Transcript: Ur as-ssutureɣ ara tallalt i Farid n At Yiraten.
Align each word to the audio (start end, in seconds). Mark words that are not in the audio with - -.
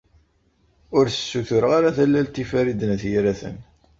Ur 0.97 1.05
as-ssutureɣ 1.07 1.71
ara 1.77 1.95
tallalt 1.97 2.41
i 2.43 2.45
Farid 2.51 2.81
n 2.85 2.93
At 2.95 3.03
Yiraten. 3.11 3.57